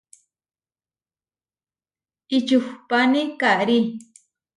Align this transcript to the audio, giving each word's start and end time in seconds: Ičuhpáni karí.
Ičuhpáni 2.37 3.21
karí. 3.39 3.77